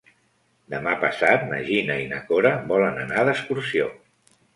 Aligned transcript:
Demà 0.73 0.93
passat 1.01 1.43
na 1.51 1.59
Gina 1.67 1.97
i 2.05 2.07
na 2.13 2.21
Cora 2.31 2.53
volen 2.71 2.97
anar 3.05 3.27
d'excursió. 3.29 3.91